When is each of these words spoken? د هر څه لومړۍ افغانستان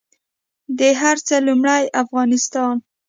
د 0.79 0.81
هر 1.01 1.17
څه 1.27 1.35
لومړۍ 1.47 1.83
افغانستان 2.01 2.73